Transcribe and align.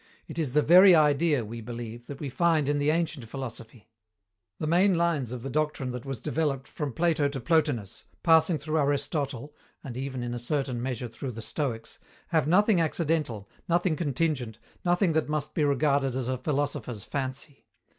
It 0.27 0.39
is 0.39 0.53
the 0.53 0.63
very 0.63 0.95
idea, 0.95 1.45
we 1.45 1.61
believe, 1.61 2.07
that 2.07 2.19
we 2.19 2.27
find 2.27 2.67
in 2.67 2.79
the 2.79 2.89
ancient 2.89 3.29
philosophy. 3.29 3.91
The 4.57 4.65
main 4.65 4.95
lines 4.95 5.31
of 5.31 5.43
the 5.43 5.49
doctrine 5.51 5.91
that 5.91 6.05
was 6.07 6.19
developed 6.23 6.67
from 6.67 6.91
Plato 6.91 7.27
to 7.29 7.39
Plotinus, 7.39 8.05
passing 8.23 8.57
through 8.57 8.79
Aristotle 8.79 9.53
(and 9.83 9.95
even, 9.95 10.23
in 10.23 10.33
a 10.33 10.39
certain 10.39 10.81
measure, 10.81 11.07
through 11.07 11.33
the 11.33 11.41
Stoics), 11.43 11.99
have 12.29 12.47
nothing 12.47 12.81
accidental, 12.81 13.47
nothing 13.69 13.95
contingent, 13.95 14.57
nothing 14.83 15.13
that 15.13 15.29
must 15.29 15.53
be 15.53 15.63
regarded 15.63 16.15
as 16.15 16.27
a 16.27 16.39
philosopher's 16.39 17.03
fancy. 17.03 17.67